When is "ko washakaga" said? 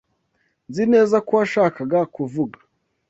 1.25-1.99